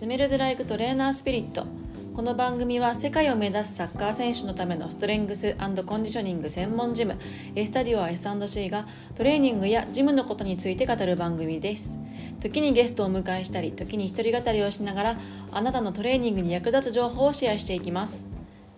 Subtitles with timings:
[0.00, 1.66] スメルズ・ライク・トレーナー・スピリット。
[2.14, 7.18] この番組は世界を目指すサッカー選手のためのストレングスコンディショニング専門ジム。
[7.54, 11.98] エスタディオ S&C がトレーニングやジムのことについて語る番組です。
[12.40, 15.18] 時にゲストを迎えしたり時に一人語りをしながら
[15.52, 18.26] あなたのトレーニングに役立つ情報をシェアしていきます。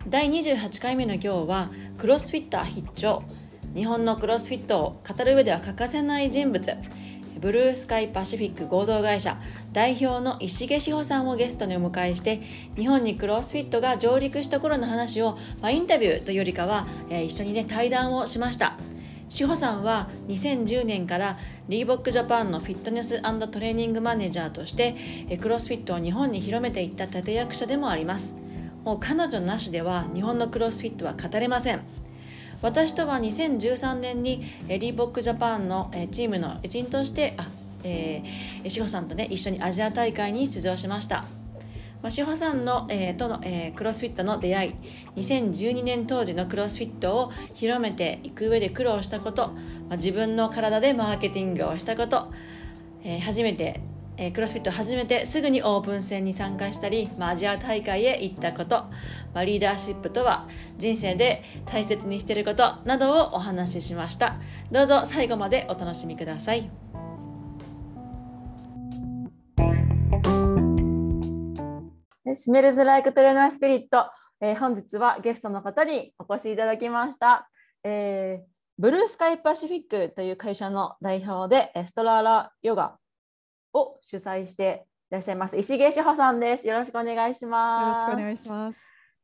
[0.09, 3.23] 第28回目の今日はクロスフィッター必聴。
[3.73, 6.77] 日本のクロスフィットを語る上では欠かせない人物。
[7.43, 9.37] ブルースカイパシフィック合同会社
[9.73, 12.41] 代表の石毛志保さんをゲストにお迎えして
[12.77, 18.77] 日本にクロスフィットが上陸した頃の話を、まあ、インタビューというよりかは、えー、一緒にね対談をしました。
[19.27, 21.37] 志保さんは2010年から
[21.67, 24.95] リーボックジャパンのフィットネストレーニングマネージャーとして
[25.41, 28.37] クロスフィットを日本に広めていった立役者でもあります。
[28.85, 31.81] もう彼女なしでは日本のクロスフィットは語れません。
[32.63, 37.49] 私とは2013年にリーボックジャパンのチームの一員としてあ、
[37.83, 41.25] えー、志保さんとね一緒にアジア大会に出場しました。
[42.01, 44.73] まあ、志保さんの、えー、との、えー、クロスフィットの出会い
[45.15, 49.49] 2012年当時のクロスフィットを広めていく上で苦労したこと、
[49.87, 52.29] まあ、自分の体でマーケティングをしたこと、
[53.05, 53.79] えー、初めて
[54.23, 58.85] えー、クロスフィットを始めてすぐにオープン戦に参加したり、まあ、アジア大会へ行ったこと、
[59.33, 64.35] まあ、リーダーシップとは人生で大切にしていることなどをお話ししました。
[64.71, 66.69] どうぞ最後までお楽しみください。
[72.33, 77.49] スメルズ・ライク・トレーナー・スピリット、えー、本日はゲストの方にお越しいただきました、
[77.83, 78.45] えー、
[78.79, 82.95] ブルースカイパシフィックという会社の代表でストラーラヨガ
[83.73, 86.67] を主催していらっしゃいます石毛志保さんです。
[86.67, 88.09] よろしくお願いします。
[88.09, 88.79] よろしくお願いします。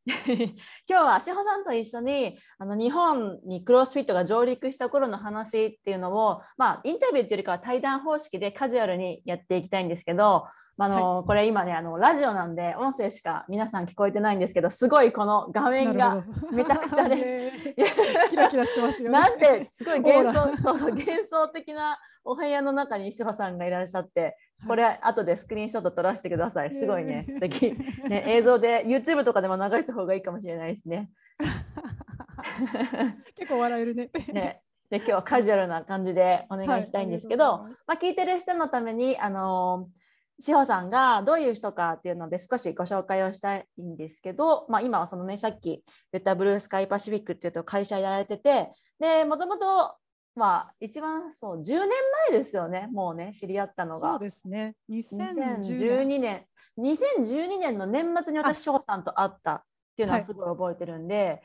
[0.10, 0.56] 今
[0.88, 10.48] 日は志保さんと一緒にあの日本にクロスフィットが上陸した頃の話っていうのを、まあ、インタビューっていうよりかは対談方式でカジュアルにやっていきたいんですけど、
[10.82, 17.52] あの、はい、これ今ねあのラジオなんで音声しか皆さん聞こえてないんですけどすごいこの画面がめちゃくちゃで
[18.30, 24.38] キラキラしてますよ、ね、なんてすごい幻想そうそう幻想的なお部屋の中に石破さんがいらっしゃって
[24.68, 26.74] これ後でスクリーンショット撮らせてください。
[26.76, 27.26] すごいね。
[27.30, 27.74] 素敵。
[28.08, 31.10] ね 映像で YouTube とかでも流した方がいいかもしれないですね。
[33.36, 34.10] 結構笑えるね。
[34.34, 34.62] ね。
[34.90, 40.00] で今日はカジュアルな感じでお願いしたいんですけど、はい、まあ、聞いてる人のためにあのー
[40.40, 45.84] 志保さんがどういう人かっていうので少しご紹介をしたいんですけど、まあ、今はそのねさっき
[46.14, 49.96] 言ったブルースカイパシフィックっていうと会社やられててでもともと
[50.40, 51.90] まあ一番そう10年
[52.30, 56.46] 前ですよねもうね知り合ったのがそうですね2012年
[56.80, 59.64] 2012年の年末に私志保さんと会ったっ
[59.98, 61.42] ていうのはすごい覚えてるんで、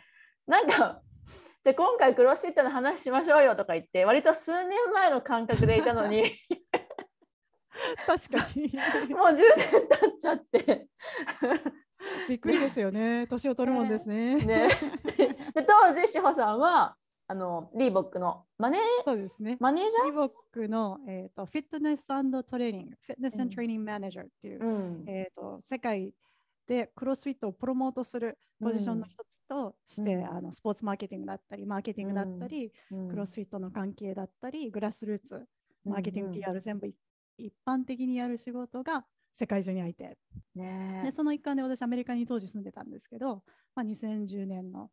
[0.46, 1.02] はい、なんか
[1.64, 6.30] じゃあ今回クロスフィットの話しましょうよとか言って割と数年前の感覚でいたのに
[8.06, 8.62] 確かに。
[9.12, 10.86] もう10年経っちゃって。
[12.28, 13.26] びっくりですよね。
[13.26, 14.36] 年を取るもんですね。
[14.36, 14.68] ね
[15.54, 16.96] で当時志保さんは
[17.26, 19.56] あのリーボックのマネーそうですね。
[19.60, 20.04] マネージャー？
[20.06, 22.14] リーボックの、えーと、フィットネスト
[22.58, 26.12] レーニング、フィットネストレーニングマネージャーっていう、うん、えーと、世界
[26.66, 35.46] でクロスフィットをプロモートするポジションの一つとして、うん、あのスポーツマーケティングだったり、マーケティングだったり、うん、クロスフィットの関係だったり、グラスルーツ、
[35.84, 36.86] マーケティング PR 全部
[37.38, 40.16] 一般的にやる仕事が世界中にあいて、
[40.54, 43.42] ね、でその一環で私アメリカに当時住んでたんですけど、
[43.74, 44.90] まあ、2010年の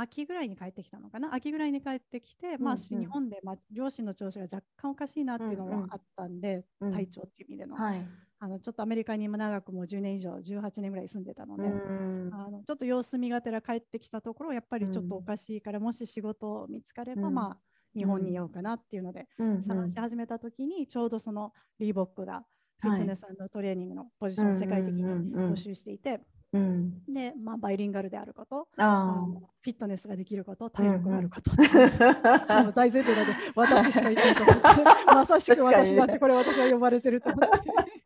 [0.00, 1.34] 秋ぐらいに帰ってきたのかな？
[1.34, 8.06] 秋ぐらいに帰ってきて、まあ、日本で、まあ、両親の調子が若干おかしいなっていうのもあったんで、うんうん、体調っていう意味でのはい、
[8.40, 17.56] あのちょっとアメリカにも長くもう10年以上18年ぐらい住んでたので、うん、あのちょっと様子見がてら帰ってきたところやっぱりちょっとおかしいから、もし仕事見つかれば、まあ
[17.96, 19.26] 日本にいようかなっていうので、
[19.66, 22.44] 探し始めた時にちょうどそのリーボックが
[22.80, 26.20] フィットネストレーニングのポジションを世界的に募集していて、
[26.52, 29.26] うん、で、まあ、バイリンガルであること、あ
[29.60, 34.62] フィットネスができること、体力があること、 うんうん、大前提なので、私しかいないと思って、
[35.06, 37.98] まさしく私だって、これ私は呼ばれてると思って。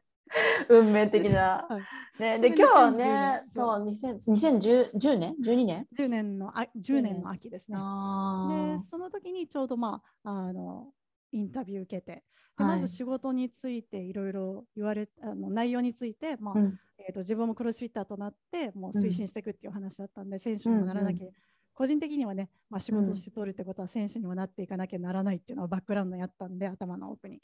[0.68, 1.66] 運命的な。
[1.68, 7.76] はい、ね、で今日はね、そう2010年 ?12 年 ?10 年のあ10年の秋ですね。
[7.76, 10.88] でその時にちょうどまああの
[11.32, 12.22] インタビュー受けて、
[12.58, 21.34] でまず仕事についていろいろ言われあの内容について、まあ、うん、えーと、自分もクロスフィッターとなってもう推進していくっていう話だったんで、うん、選手にもならなきゃ、うんうん、
[21.74, 27.40] 個人的にはね、まあ、仕事として取るってことは選手にもなっていかなきゃならないっていうのはバックグラウンドにあったんで頭の奥に。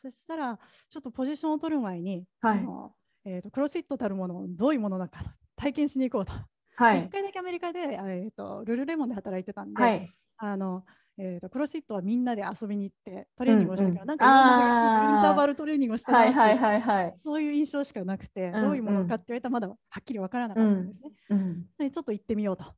[0.00, 2.92] そしたらちょっとポジションを取る前に、はい、その
[3.24, 6.32] えーと、クロスフィットたるものをどういうものなのか体験しに行こうと。
[6.74, 10.84] はい、1回だけアメリカで、えーと、ルルレモンで働いてたんで、はい、あの
[11.18, 21.10] えーと、クロスフィットはみんなで遊びに行ってトレーニングをしたから、うんうん、なんかインターバルトレーニングをしたなって、はいはいはい、そういう印象しかなくて、うんうん、どういうものかって言われたらまだはっきり分からなかったんですね。
[21.30, 22.72] うんうん、でちょっと行ってみようと考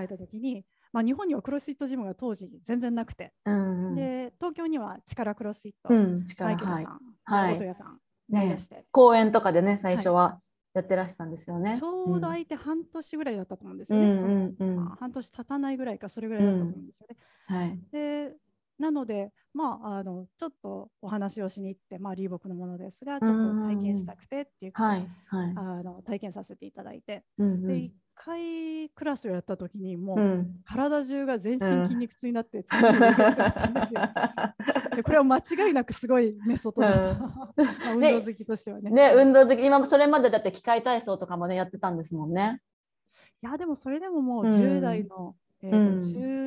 [0.00, 7.98] えた時に、はい、まあ、日本にはクロスフィットジムが当時全然なくて、うんうん、で東京には力クロスフィット、うん、マイケルさん、はい、音屋さん
[8.30, 8.56] ね、
[8.92, 10.38] 公園とかでね最初は
[10.72, 11.76] やってらしたんですよね。
[11.78, 14.06] ちょうど空いて半年ぐらいだったと思うんですよね。
[14.06, 17.16] うんうんまあ、半年経たないぐらいかそれぐらいだったと思うんですよね。
[17.48, 18.36] うん、はい、で
[18.78, 32.66] なので、まあ、あのちょっとお話をしに行って、まあ、リーボックのものですがちょっと体験したくてっていうことで、はいはい、あの体験させていただいて、うんうん、で1回クラスをやった時にもう、うん、体中が全身筋肉痛になって、うん、
[34.96, 38.90] で これは間違いなくすごいメソッドだった、うん、 運動好きとしてはね。
[38.90, 39.64] ね運動好き。
[39.64, 42.60] 今それまでだって機械体操とかもねやってたんですもんね。
[43.42, 45.98] いやでもそれでももう10代の、えーと、うん、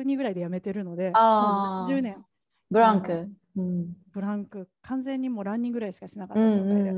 [0.02, 2.24] 12ぐらいで辞めてるので、あ10年。
[2.70, 6.92] ブランク、うん、ブランク、完全にもうランニングぐらいしかしなかった状態で。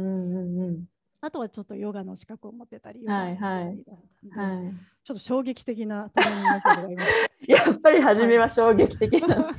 [1.20, 3.78] あとはちょっとヨガの資格を持ってたり、はいはい、
[5.04, 7.08] ちょっと衝撃的なトレーニングがいまし
[7.48, 9.50] やっぱり初めは衝撃的な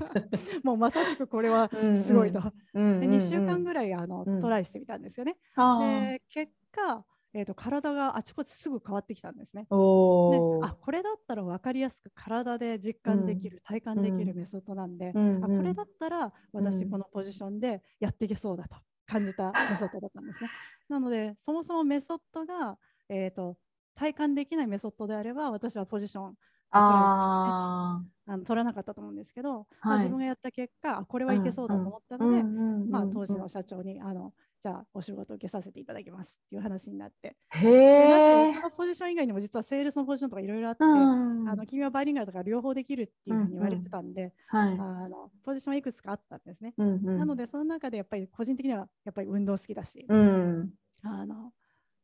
[0.63, 2.41] もうまさしくこれはすごいと。
[2.73, 5.37] で2週間ぐらいあの、トライしてみたんですよね。
[5.55, 9.63] で結果えーと、体があちこちすぐ変わってきたんですね。
[9.63, 20.49] であこれだったら分かりやすく体で実感できる、うん、体感できるメソッドなんで、うん、あこれだったら私このポジションでやっていけそうだと感じたメソッドだったんですね。
[20.89, 22.77] なのでそもそもメソッドが、
[23.09, 23.57] えーと、
[23.95, 26.33] 体感できないメソッドであれば私はポジション
[26.71, 34.33] ああの取らなかったと思うんですけど、はい、まあ、自分がやった結果これはいけそうだと思ったので、まあ、当時の社長にあの
[34.67, 37.37] じゃあお仕事受けさせていただきますっていう話になって。
[37.51, 38.53] へえ。
[38.53, 46.73] そのポジション以外にも実はセールスのポジションとかいろいろあって、うん、あの君はバイリンガルとか両方できるっていうふうに言われてたんで、うんうん、あのポジションはいくつかあったんですね。
[46.77, 50.73] うんうん、なのでその中でやっぱり個人的にはやっぱり運動好きだし、うん、
[51.03, 51.53] あの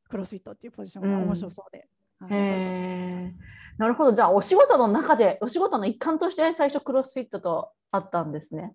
[0.07, 1.85] クロスフィットっていうポジションが面白そうで。
[2.29, 3.33] へ
[3.77, 8.73] なるほどじゃあお仕事の中でお仕事の一環として最初クロスフィットとあったんですね。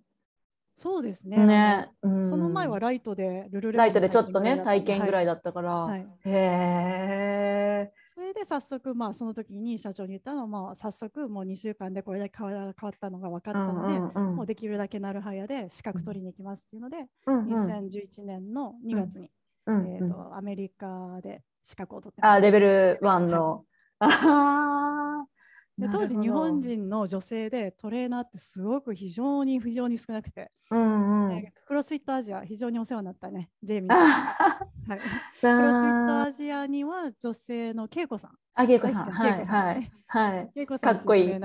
[0.78, 1.36] そうですね。
[1.38, 5.74] ね、うん、その前はライトでルルレライトでちょっとね体験ぐらいだったから。
[5.74, 7.92] はい、へえ。
[8.14, 19.30] それで早速まあその時に社長に言ったのはまあ早速もう2週間でこれだけ変わったのが分かったので、うんうんうん、もうできるだけなるはやで資格取りに行きますっていうので、うんうん、2011年の2月に、
[19.66, 19.80] うん。
[19.80, 23.64] うん、えーと、アメリカで資格を取ってあレベル1の。
[23.98, 25.37] はい
[25.78, 34.98] で当時日本人の女性でトレーナーってすごく非常に非常に少なくて、うんうん、クロスフィットアジア非常にお世話になったねジェイミー、はい、
[35.40, 38.30] クロスフィットアジアには女性の恵子さん。
[38.54, 39.10] あ恵子さん。
[39.10, 39.92] はいはい。
[40.08, 40.50] はい。
[40.56, 41.28] 恵子さんかっこいい。
[41.28, 41.38] め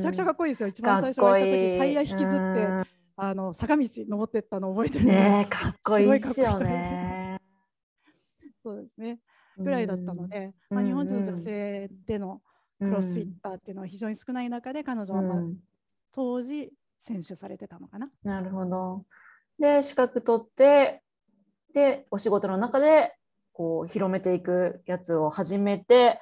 [0.00, 0.68] ちゃくちゃかっこいいですよ。
[0.68, 7.38] 一番最初お会いした時タイヤ引きずってあの坂道登ってったの覚えてるね かっこいいですよね。
[8.62, 9.20] そうですね。
[9.58, 12.42] ぐらいだったので、まあ、日本人の女性での、
[12.78, 15.38] クロスフィッターっていうのは非常に少ない中で、彼女は、まあ、
[16.12, 18.10] 当時選手されてたのかな。
[18.24, 19.04] なるほど。
[19.58, 21.02] で資格取って
[21.72, 23.14] でお仕事の中で
[23.52, 26.20] こう広めていくやつを始めて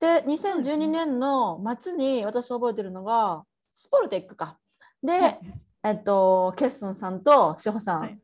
[0.00, 4.58] で2012年の末に私覚えてるのがスポルテックか。
[5.02, 5.40] で、はい、
[5.84, 8.18] えっとケッソンさんと志保さん、はい、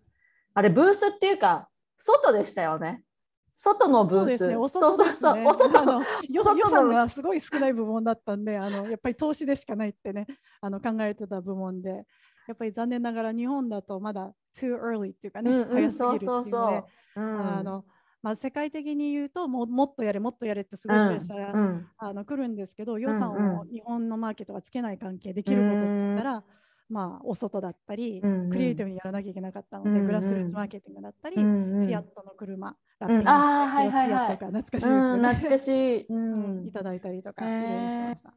[0.54, 1.68] あれブースっていうか
[1.98, 3.02] 外でしたよね。
[3.62, 4.38] 外のブース。
[4.38, 5.44] そうね、お外ですね。
[6.30, 10.26] 予算がすごい少ない部門だったんで、あのやっぱり投資でしかないってね、
[10.60, 12.04] あの考えてた部門で、
[12.48, 17.84] やっぱり残念ながら日本だとまだ too early っていうかね、うんうん、早すぎるっていうあの
[18.22, 26.42] まあ、世界的に言うとももっとやれもっとやれってすごいプレッシャーが、うん、あの来るんですけど予算を日本のマーケットがつけない関係できることって言ったら、うん
[26.92, 35.28] まあ、お外だったり、うんうん、クリエイティブにやらなきゃいけなかったので、うんうん、グラスルーツマーケティングだったり、うんうん、フィアットの車、ラッピングして、うん、はいはいはい、とか懐かしいですよね。
[35.28, 38.34] 懐かしい、 うん、いただいたりとか、いろいろしてました。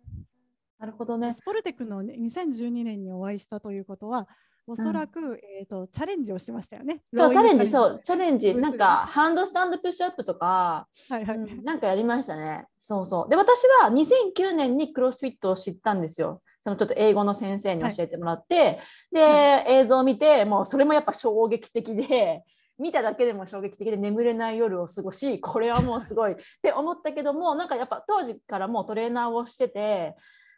[0.79, 1.33] なるほどね。
[1.33, 4.29] スポルテックの2012年にお会いしたということは、
[4.67, 7.01] おそらく、うん、えーと、チャレンジをしてましたよね。
[7.13, 12.65] そう、チャレンジ、そう、チャレンジ、なんか、ハンドスタンドプッシュアップとか、はいはい、うん、なんかやりましたね。
[12.79, 13.29] そうそう。
[13.29, 16.41] で、私は2009年にクロスフィットを知ったんですよ。
[16.65, 18.79] そのちょっと英語の先生に教えてもらって、はい、
[19.11, 22.43] で、映像を見て、もうそれもやっぱ衝撃的で、
[22.79, 30.17] 見ただけでも衝撃的で眠れない夜を過ごしこれはもうすごい って思ったけどもなんかやっぱ当時からもうトレーナーをしてて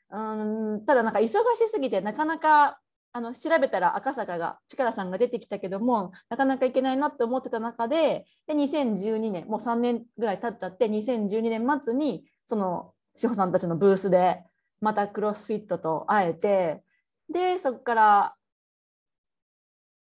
[0.10, 2.80] うんただなんか忙しすぎてなかなか
[3.12, 14.42] あの調べたら赤坂が力さんが出てきたけどもなかなかいけないなって思ってた中でで2012年もう3年ぐらい経っちゃって2012年末にその志保さんたちのブースで
[14.82, 16.84] またクロスフィットと会えて
[17.30, 18.36] でそこから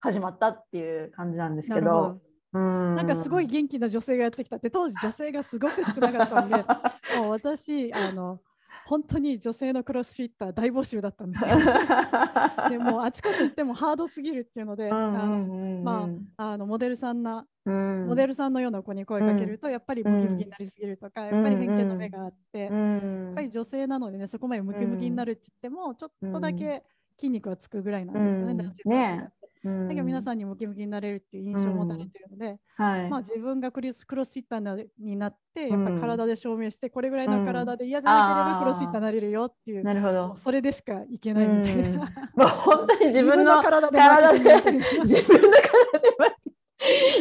[0.01, 2.19] 始まったっていう感じなんですけど。
[2.51, 2.95] うん。
[2.95, 4.69] なんかすごい元気な女性がやってきたって。
[4.69, 6.55] 当時女性がすごく少なかったんで
[7.17, 8.41] もう私あの
[8.85, 11.57] 本当に女性のクロスフィッター大募集だったんですよ。
[12.69, 26.83] でもあちこち行ってもハードすぎるっていうので、あのまああのモデルさんな、うん、モデルさんのような子に声かけると、やっぱりムキムキになりすぎるとか、やっぱり偏見の目があって、やっぱり女性なのでねそこまでムキムキになるって言ってもちょっとだけ
[27.17, 28.73] 筋肉はつくぐらいなんですよね。
[28.85, 29.29] ね
[29.63, 33.09] だけど皆さんにムキムキになれるっていう印象を持たれてるので、はい。
[33.09, 40.35] まあ、自分がクリスクロスフィッターになってやっぱ体で証明して、これぐらいの体で嫌じゃなければクロスフィッターになれるよっていう、なるほど。
[40.35, 41.99] それでしかいけないみたいな。
[42.35, 46.09] もう本当に自分の体で自分の体で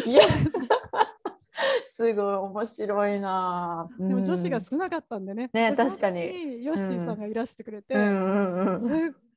[0.06, 0.22] いや
[1.94, 3.86] すごい面白いな。
[4.00, 5.50] でも女子が少なかったんでね。
[5.52, 6.64] ね確かに。
[6.64, 8.02] ヨッシーさんがいらしてくれて、すっ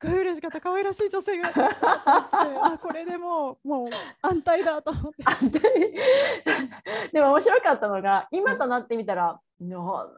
[0.01, 0.61] ごい嬉しかった。
[0.61, 3.87] 可愛らしい女性が あこれでもうもう
[4.21, 5.13] 安泰だと思っ
[5.51, 5.91] て。
[7.11, 9.37] でも面白かったのが今となってみたら。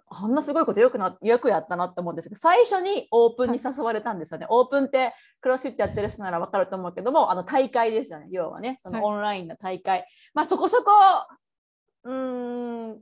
[0.10, 10.92] あんなすごいことよくなよくやったなって思うんですけど最初にオープンに誘われたんですよね、はい、オープンってクロスフィットやってる人なら分かると思うけどもあの大会ですよね要はねそのオンラインの大会、はい、まあそこそこ
[12.04, 13.00] うん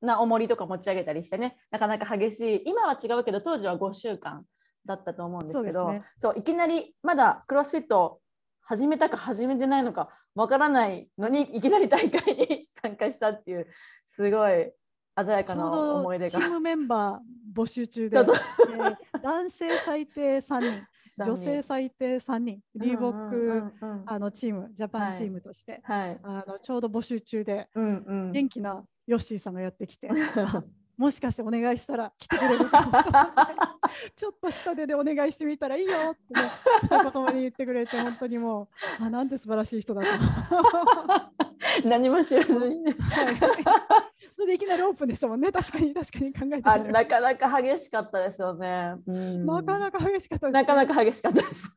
[0.00, 1.58] な重りとか持ち上げたりしてね。
[1.70, 2.62] なかなか激しい。
[2.66, 4.44] 今は違うけど当時は5週間
[4.86, 8.20] だったと思うんですけどそう、ね、いきなりまだクロスフィット
[8.62, 13.66] 始めたか始めてないのかわからないのにいきなり大会に参加したっていう
[14.06, 14.72] すごい
[15.18, 16.30] 鮮やかな思い出が。
[16.30, 18.16] チームメンバー募集中で。
[18.16, 20.86] そうそう、えー、男性最低3人
[21.24, 22.60] 女性最低3人。
[22.74, 23.72] リーボック、
[24.06, 30.08] あのチームジャパンチームとして、はい、あのちょうど募集中で、うんうん、元気なヨッシーさんがやってきて。
[31.00, 32.66] もしかしてお願いしたら来てくれる
[34.16, 36.40] ちょっと下手でお願いしてみたらいいよってね
[36.84, 38.68] 一言まで言ってくれて本当にも
[39.00, 40.08] うあなんて素晴らしい人だと。
[41.88, 42.94] 何も知らずに、はい
[44.40, 45.52] それでいきなりオープンですもんね。
[45.52, 51.76] 確かに確かに考えてあなかなか激しかったですよね、うん、なかなか激しかったです、ね、なかなか激しかったです。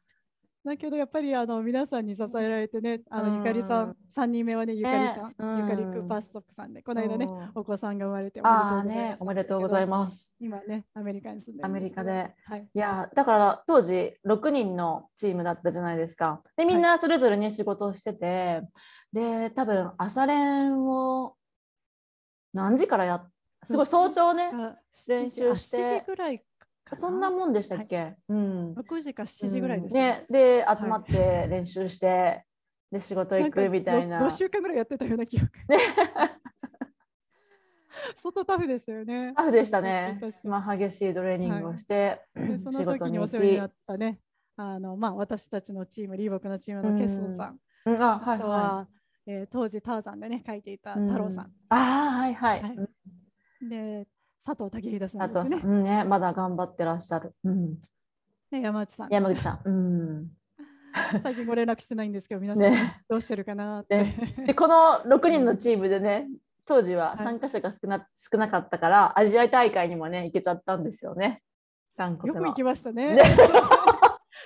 [0.66, 8.42] だけどやっぱりあの皆さんに支えられてね、あのゆかりさん、3人目はね、ゆかりさん、ゆかりクーパーストップさんで、この間ね、お子さんが生まれて
[9.20, 10.34] おめでとうございます。
[10.40, 12.32] 今ね、アメリカに住んでアメリカで。
[12.46, 16.42] はい、いや、だから当時6人のチームだったじゃないですか。
[16.56, 18.62] で、みんなそれぞれね、仕事をしてて、
[19.12, 21.36] で、多分朝練を
[22.54, 23.26] 何時からや
[23.64, 24.52] すごい早朝ね。
[25.08, 25.78] 練習して。
[25.78, 26.32] 7時ぐら。
[26.32, 26.44] い
[26.92, 30.26] そんなもんでしたっけ、はい、うん、6時か7時ぐらいですね。
[30.30, 32.46] で集まって練習して、はい、
[32.92, 34.20] で仕事行くみたいな。
[34.20, 35.48] な 5, 週間ぐらいやってたような記憶。
[35.70, 35.78] ね
[38.16, 39.34] 外タフでしたよね。
[39.36, 40.20] タフでしたね。
[40.44, 44.20] まあ激しいトレーニングをして、はい、その時にお世話になったね、
[44.58, 48.93] あのまあ私たちのチームリーボクのチームのケスンさん、うん、あはいはい。
[49.26, 51.46] えー、当時ターザンでね書いていた太郎さん。
[51.46, 52.62] うん、あはいはい。
[52.62, 54.08] はい、で
[54.46, 55.62] 佐藤武秀さんですね。
[55.64, 57.34] うん、ねまだ頑張ってらっしゃる。
[57.44, 57.80] うん、
[58.52, 59.10] ね山内さん。
[59.10, 59.62] 山口さん。
[59.66, 60.32] うん
[61.24, 63.98] 最近ご連絡してないんですけど、皆さんどうしてるかなって。
[63.98, 66.28] ね、でこの6人のチームでね、
[66.66, 71.42] 当時は参加者が少なはい、少なかったから、アジア大会にもね、行けちゃったんですよね。
[71.98, 73.16] よく行きましたね。
[73.16, 73.24] ね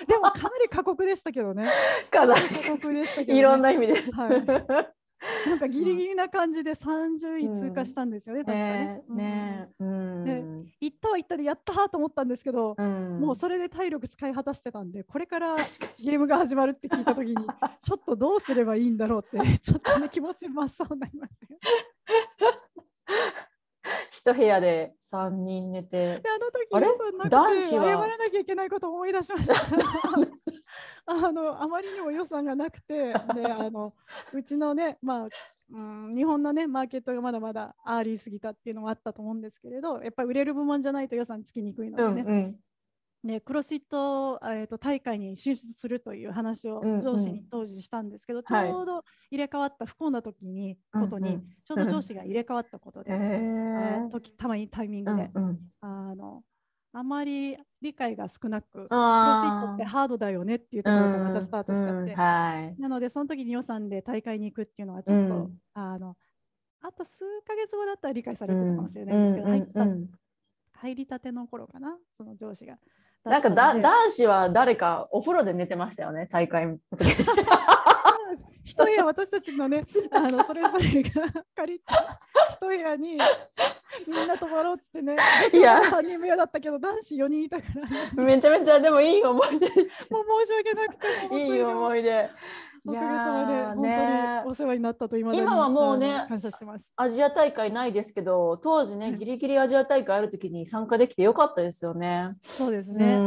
[0.06, 1.66] でもかなり過酷でしたけどね。
[2.12, 3.94] かなり過酷でしたけど、ね、いろんな意味で。
[4.12, 9.04] はい、なんかギリギリな感じで30位通過したんですよね、うん、確かね。
[9.10, 15.56] ねうん、で行ったは行ったでやったと思ったんですけど、うん、もうそれで体力使い果たしてたんでこれから
[16.00, 17.36] ゲームが始まるって聞いた時に
[17.82, 21.34] ちょっとどうすればいいんだろうってちょっとね気持ち真っ青になりまし
[22.38, 22.87] たよ。
[24.18, 26.24] 一部屋で3人寝て。
[26.26, 26.88] あの時あれ？
[27.30, 27.84] 男子は？
[27.84, 29.54] 謝らなきゃいけないことを思い出しました。
[31.10, 33.14] あのあまりにも予算がなくてで
[33.48, 33.94] あの
[34.34, 35.30] うちのね、まあ
[35.70, 35.80] う
[36.12, 42.60] ん、日本のねマーケットがまだまだアーリーすぎたっていうのもあったと思うんですけれどやっぱり売れる部門じゃないと予算つきにくいのでね、うんうん
[43.28, 53.18] ね、クロスフィット、えーと、大会に進出するという話を上司に当時したんですけど、うんうん、ちょうど入れ替わった不幸な時に、はい、ことに、ちょうど上司が入れ替わったことで、う
[54.06, 56.44] ん時たまにタイミングで、うんうん、あの
[56.94, 66.16] あまり理解が少なくクロスフィットってハードだよねっていうところからまたスタートしちゃって、はい、なのでその時に予算で大会に行くっていうのはちょっと、あの
[66.82, 70.18] あと数ヶ月後だったら理解されてるかもしれないんですけど、入った
[70.80, 72.78] 入りたての頃かなその上司が。
[73.28, 77.12] なんかだ男子は誰かお風呂で寝てましたよね大会の時。
[78.68, 81.22] 一部屋私たちのね あのそれぞれが
[81.56, 82.20] 借りた
[82.50, 83.18] 一部屋に
[84.06, 85.16] みんな泊まろうっつってね
[85.54, 85.80] いや。
[85.80, 87.64] 3人目だったけど男子4人いたか
[88.18, 89.68] ら、めちゃめちゃでもいい思い出。
[90.12, 90.98] もう申し訳なく
[91.30, 92.30] ていい思い出
[92.88, 102.30] おかげさまで本当にお世話になったと今今はもうね感謝してますアジア大会ないですけど当時ねギリギリアジア大会ある時に参加できてよかったですよね。
[102.42, 103.18] そうですね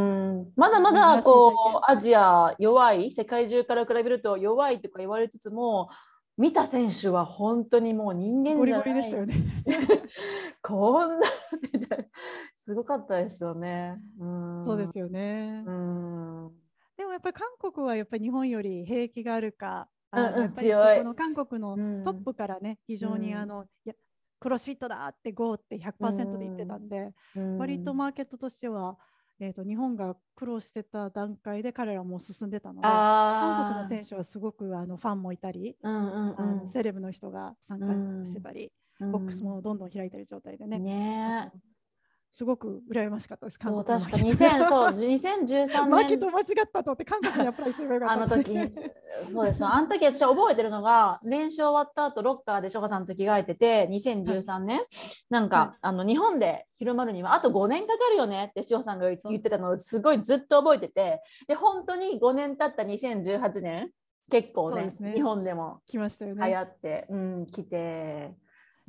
[0.56, 5.90] まだまだこうアジア弱い世界中から比べると弱いとか言われつつも
[6.38, 8.92] 見た選手は本当にもう人間じゃない。
[8.92, 9.34] ゴリゴリでしたよね。
[10.62, 11.26] こんな
[12.56, 13.98] すごかったですよね。
[14.18, 15.62] うそうですよね。
[15.66, 16.50] うん
[17.00, 23.94] でもやっぱり韓国はやっぱり日本より兵役があるか、あのやっぱりその韓国のトップからね、非常にあの、や
[24.38, 27.14] クロスフィットだってゴーって100%で言ってたんで、
[27.56, 28.98] 割とマーケットとしては、
[29.40, 37.86] えーと、日本が苦労してた段階で彼らも進んでたので韓国の選手はすごくあのファンもいたり、うんうんうん、あのセレブの人が参加
[38.26, 40.78] してたり、うん、ボックスもどんどん開いてる状態でね。
[40.78, 41.50] ね
[42.32, 43.58] すごく羨ましかったです。
[43.58, 45.90] そう確か2000そう2013年。
[45.90, 48.14] マーケット間違ったとって韓国にアプライすればよかった。
[48.14, 48.54] あの時
[49.32, 49.64] そうです。
[49.64, 54.86] あの時私覚えてるのが 練習終わった後ロッカーでショカさんと着替えてて2013年、はい、
[55.28, 63.90] なんか、はい、あの日本で広まるにはあと5年かかるよねって塩さんが言ってたのをすごいずっと覚えててで本当に5年経った2018年
[64.30, 68.32] 結構ね、ね、日本でも来ましたよね流行って、うん、来て。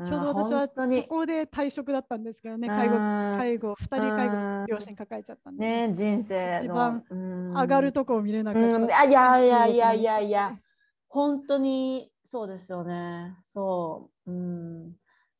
[0.05, 8.99] ちょうど私はそこで退職だったんですけどね、介護、介護、2人介護、両親抱えちゃったんで、ね、人生一番上がるとこを見れなかった。
[8.99, 10.59] あいやいやいやいやいや、
[11.07, 13.35] 本当にそうですよね。
[13.53, 14.31] そう。
[14.31, 14.91] うん、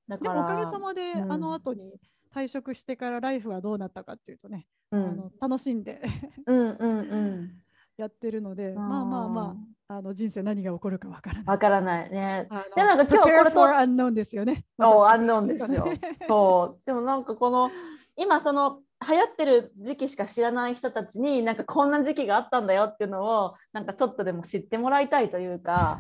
[0.08, 2.00] だからでもおかげさまで、あの後に
[2.34, 6.01] 退職してからライフはどうなったかっていうとね、あの楽しんで
[6.46, 7.51] うんうんうん。
[7.98, 9.56] やってるので、まあまあまあ、
[9.93, 11.45] あの人生何が起こるかわからない。
[11.48, 12.48] わからないね。
[12.77, 13.77] でもなんか今日これと。
[13.77, 14.63] アンノンですよね。
[14.79, 15.86] そう、アンノンですよ。
[16.27, 16.86] そう。
[16.86, 17.69] でもなんかこの、
[18.15, 26.00] 今その流行ってる時期しか知らない人たちになんかこんな時期があったんだよっていうのをなんかちょっとでも知ってもらいたいというか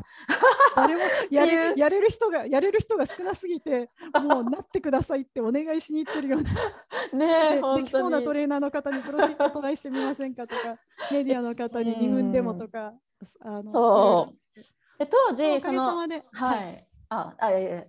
[0.75, 0.99] 誰も
[1.31, 6.43] やれやれる人がやれる人が少なすぎてもうなってくださいってお願いしに行ってるよう
[7.17, 10.75] なねできそうなトレーナーの方にプロジェクトトライしてみませんかとか
[11.11, 12.93] メディアの方に2分でもとか、
[13.41, 14.59] あのそう。
[14.99, 17.83] で当時そのはい、はい、ああいやいや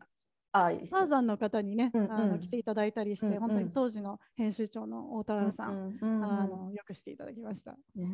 [0.52, 7.74] あサーザンの方にね、うんうん、あの来ていただいたりして、うんうん、本当に当時の編集長の大田原さん、うんうん、あのよくしていただきました。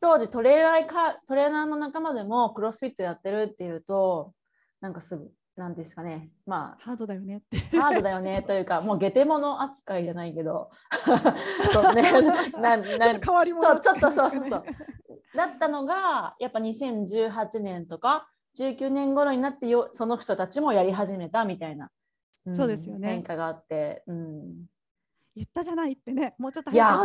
[0.00, 4.32] 当時トレーナーかトレーナーの仲間でもクロスフィットやってるっていうと
[4.80, 6.30] なんかすぐなんですかね。
[6.46, 6.82] まあ。
[6.82, 7.58] ハードだよねって。
[7.76, 10.70] ハードだよねというかもうゲテモノ扱いじゃないけど。
[11.72, 12.02] そうね。
[12.60, 14.64] ななちょっと変わりも、ね、ちょっとそうそうそう
[15.36, 21.90] だったのがやっぱ2018年とか19年頃になってよその人たちもやり始めたみたいな、
[22.46, 23.08] うん、そうですよね。
[23.08, 24.66] 変化があって、うん、
[25.34, 26.98] 言ったじゃないってねもうちょっといや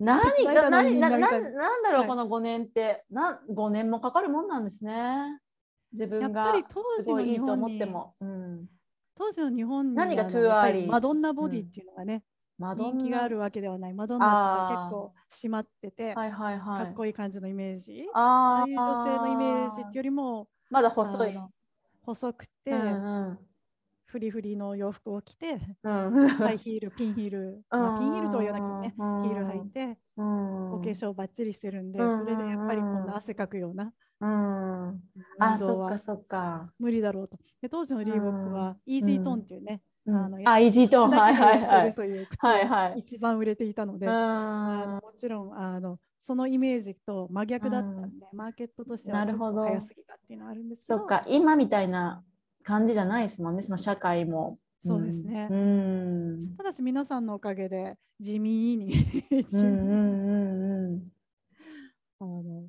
[0.00, 3.04] 何が何なななんだろう、はい、この5年って。
[3.10, 5.40] な5年もかかるもんなんですね。
[5.92, 6.54] 自分が
[7.00, 8.66] すごいいいと思っても、うん、
[9.16, 10.86] 当時の日本に何が too early。
[10.86, 12.24] マドンナボディっていうのがね、
[12.58, 13.94] マドン人気があるわけではない。
[13.94, 18.04] マドンナって結構締まってて、はいはいはい、かっこいい感じのイメージ。
[18.14, 21.38] ああいう女性のイメージってよりも、まだ細い。
[22.02, 23.38] 細くて、うんうん、
[24.06, 33.06] フリフリの洋服を着て、うん、ハイヒール、 ピンヒール、まあ、ピンヒールとは言わなくてね、ヒール履いて、お化粧ばっちりしてるんで、それでやっぱりこん。
[33.06, 33.92] な汗かくような。
[34.20, 35.02] うん、
[35.38, 36.72] あそっかそっか。
[36.78, 41.94] 無理だろうとで当時のリーボックはイージートーンっていうね、あのあイージートーンはいはいはい。
[41.94, 50.98] という靴が一番売れていたので、あのもちろんあのそのイメージと真逆だったんで、マーケットとしてはちょっと早すぎたっていうのはあるんですけど。
[50.98, 52.22] そっか今みたいな
[52.62, 54.56] 感じじゃないですもんねその社会も。
[54.84, 61.02] そうですね、うん、ただし皆さんのおかげで地味に地味に
[62.20, 62.68] あの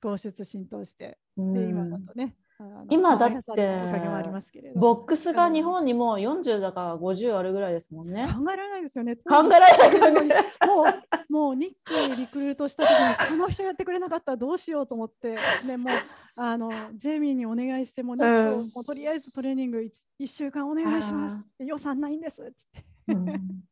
[0.00, 2.36] 少しずつ浸透して、で今だとね
[2.90, 3.40] 今だって
[4.76, 8.26] ボックスが日本にも40だか50あるぐらいですもんね。
[8.26, 9.16] 考えられないですよね。
[9.16, 10.44] 考えられない。
[10.66, 15.90] もうもう日記リクルートした時にこの人やってくれなかったらどうしようと思ってでも
[16.36, 19.90] あのジェイミーにお願いしても,、ね、うん、もうとりあえずトレーニング 1,
[20.20, 23.30] 1週間お願いします予算ないんですって言って。
[23.32, 23.68] うん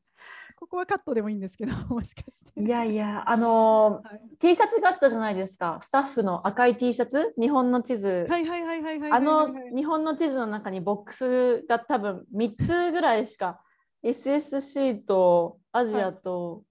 [0.56, 2.60] ここはカットでもいいんですけど、 もしかして。
[2.60, 8.26] いやいや、あのーはい、T シャツがあったじゃないですか、スタッフの赤い T シャツ、日本の地図。
[8.28, 9.12] はいはいはいはいはい。
[9.12, 13.60] あの日本の地図の中にボックスが多分3つぐらいしか、
[14.02, 16.62] SSC とアジアと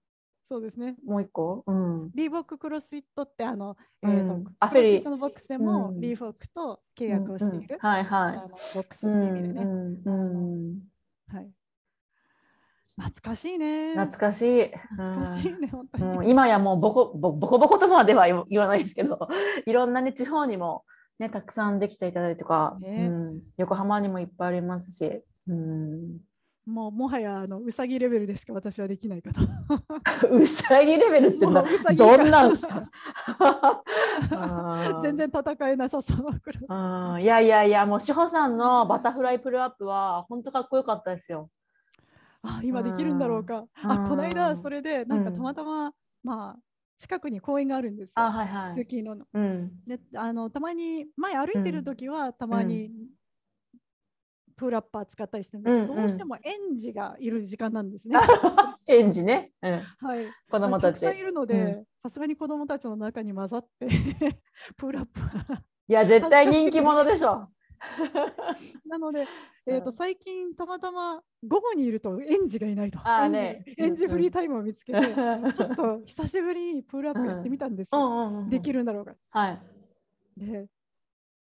[0.48, 0.94] そうですね。
[1.04, 9.66] もう一個、うん、リーボッククロスフィットってあの、えーと、うん、アフェリのボックスでも、リーボックと契約をしている、はいはい、あのボックスっていう意味でね。
[11.28, 11.50] はい。
[12.94, 13.90] 懐かしいね。
[13.94, 14.70] 懐かしい。
[14.96, 16.30] 懐かしいね、本当に。
[16.30, 19.18] 今やもうボコボコボコとまでは言わないですけど、
[19.66, 20.84] いろんなね地方にも
[21.18, 26.18] ねたくさんできていただいてとか、ねうん、横浜にもいっぱいありますし、うん、
[26.64, 29.40] もうもはやあのうさぎレベルでしか私はできないかと。
[30.30, 31.64] うさぎレベルってどんなん
[32.50, 32.88] ですか？
[35.02, 37.22] 全然戦えなさそうなクラス。
[37.22, 41.50] いやいやいやもう志保さんのバタフライプルアップは本当かっこよかったですよ。
[42.46, 43.66] あ今できるんだろうか。
[43.82, 46.56] あこの間それでなんかたまたま、まあ
[46.98, 48.14] 近くに公園があるんですよ。
[48.16, 52.90] あはいはい、の、うん、であのたまに前歩いてる時はたまに
[54.56, 58.16] プーラッパー使ったりしてるんですけど、うんうん、どうしても園児がいる時間なんですね。
[58.86, 61.00] 園児ね、うん、はい、子供たち。
[61.00, 63.86] たくさんいるので、さすがに子供たちの中に混ざって
[64.78, 65.56] プーラッパー。
[65.88, 67.42] いや、絶対人気者でしょ。
[68.86, 69.26] なので、
[69.68, 73.00] えーと、最近たまたま午後にいると園児がいないと。
[73.02, 77.88] あね、園児フリータイムを見つけて、 ちょっと久しぶりにプールアップやってみたんです。
[77.92, 78.46] よ。
[78.48, 79.14] できるんだろうか。
[79.30, 79.60] はい。
[80.36, 80.68] で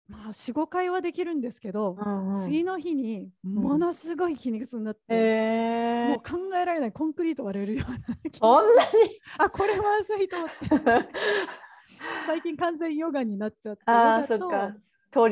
[0.06, 7.98] まあ、45回はできるんですけど、うんうん、次の日にものすごい筋肉痛になって、うん、もう考えられないコンクリート割れるような
[8.38, 8.90] そんなに？
[9.38, 11.08] あこれまずいと思って。
[12.26, 14.36] 最近完全ヨガになっちゃってあそ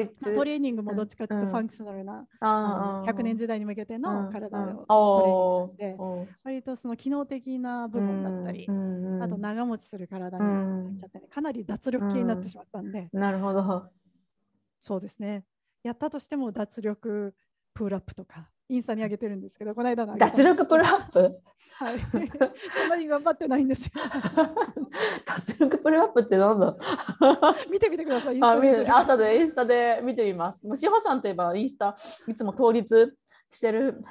[0.05, 8.67] っかトレーニングもどっちかっていうとファンクショナルな、うん、あ100年時代に向けての体をトレーニングして、割とその機能的な部分だったり、
[9.21, 13.91] あと長持ちする体になっちゃって、ね、かなり脱力系になってしまったんで、なるほど。
[14.79, 15.45] そうですね。
[15.83, 17.35] やったとしても脱力
[17.75, 21.41] プールアップとかインスタに上げてるんですけど、この間の脱力プールアップ？
[21.75, 21.99] はい。
[22.11, 23.91] そんなに頑張ってないんですよ。
[25.27, 26.75] 脱力プールアップってなんだ？
[27.71, 28.39] 見てみてください。
[28.43, 30.67] あ、見て、後でインスタで見てみます。
[30.67, 31.95] もしほさんといえばインスタ
[32.27, 33.15] いつも倒立
[33.51, 34.03] してる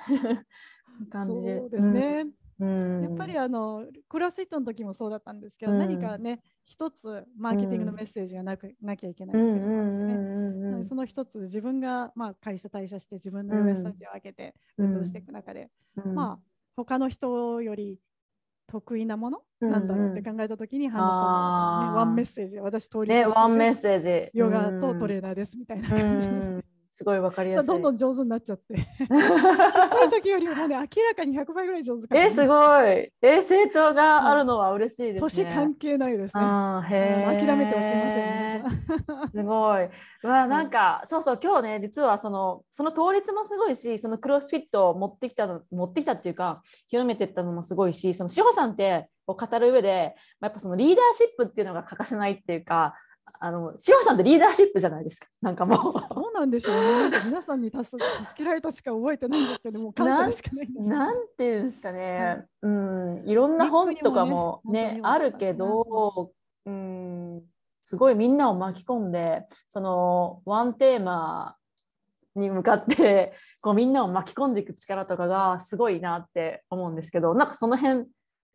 [1.09, 1.57] 感じで。
[1.59, 2.21] そうですね。
[2.25, 10.85] うんやっぱりあのクロスフィットの時もそうだったんですけど、うん、何かね一つマーケティングのメッセージがなく、なきゃいけないわけですね。
[10.85, 15.69] その一つ自分が、まあ、会社退社して自分のヨガスタジオを開けて運動していく中で、
[16.05, 16.39] まあ
[16.75, 17.99] 他の人より
[18.67, 21.97] 得意なものなんだろうって考えた時に話したね。
[21.97, 24.37] ワンメッセージ私通りね、ワンメッセージ。
[24.37, 26.70] ヨガとトレーナーですみたいな感じ
[27.01, 27.67] すごいわかりやすい。
[27.67, 28.75] どんどん上手になっちゃって。
[28.77, 32.53] ちっちゃい時よりもね、明らかに100倍ぐらい上手かえ、すご
[32.87, 33.11] い。
[33.21, 35.19] え、成長があるのは嬉しいですね。
[35.21, 36.43] 年関係ないですね。
[36.43, 38.63] へ諦めておきません。
[39.29, 39.89] すごい。
[40.27, 52.93] わ、なんか、そうそう、今日ね、実はその、その倒立もすごいし、そのクロスフィットを持ってきたの、持ってきたっていうか、広めていったのもすごいし、その志保さんってを語る上で、やっぱそのリーダーシップっていうのが欠かせないっていうか、
[53.39, 55.27] あの志保さんってリーダーシップじゃないですか。
[55.41, 56.13] なんかもう。
[56.13, 57.17] そうなんでしょうね。
[57.25, 57.97] 皆さんに助
[58.35, 60.67] けられたしか覚えてないんですけども、感謝でしかない。
[60.73, 62.45] なんていうんですかね。
[62.61, 66.31] うん、うん、いろんな本とかもね、ねあるけど、
[66.65, 67.43] うん、
[67.83, 71.55] すごいみんなを巻き込んで、そのワンテーマ
[72.35, 78.05] に向かってこうみんなを巻き込んでいく力とかがすごいなって思うんですけど、なんかその辺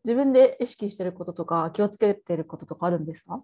[0.05, 3.41] 自分で意識してることとか気をつけてることとかあるんですか？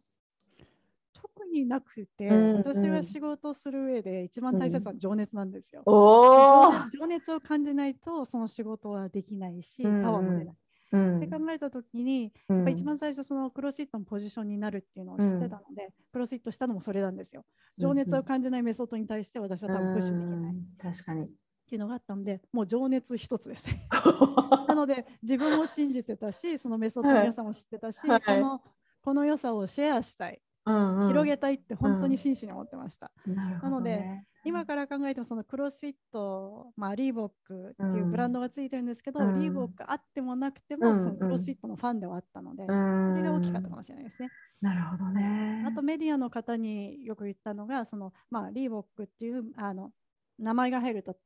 [1.52, 5.82] になくて、うんうん、私は仕事する上で一番大切な情熱なんですよ。
[5.86, 10.56] うん、情熱を感じないとその仕事はできないし、パワーも出ない。
[10.92, 17.44] うん、って考えた時に、やっぱ一番最初そのクロスフィットのポジションになるっていうのを知ってたので、うん、クロスフィットしたのもそれなんですよ。
[17.78, 20.92] 情熱を感じないメソッドに対して私は多分プッシュできない。
[20.92, 21.24] 確かに。
[21.24, 21.28] っ
[21.72, 23.64] ていうのがあったんでもう情熱一つです。
[24.68, 28.62] なので自分も信じてたしそのメソッドの良さも知ってたし、はい、この
[29.00, 33.10] この良さをシェアしたいうんうん、広げたいって本当に真摯に思ってました。
[33.26, 44.30] うんなね、なので今から考えてもそのクロスフィット、まあ、リーボックっていうブランドがついてるんですけど、うん、リーボックあってもなくても、そのクロスフィットのファンではあったので、それが大きかったかもしれないですね。
[44.60, 45.64] なるほどね。
[45.66, 49.92] あとメディアの方によく言ったのがその、まあ、リーボックっていうあの
[50.38, 51.16] 名前が入るとやっ